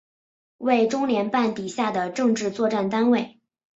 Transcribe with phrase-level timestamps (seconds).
[0.57, 3.37] 为中联办底下的政治作战单位。